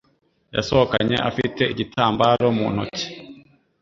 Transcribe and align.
Yasohokanye 0.55 1.15
afite 1.29 1.61
igitambaro 1.73 2.45
mu 2.57 2.65
ntoki 2.73 3.05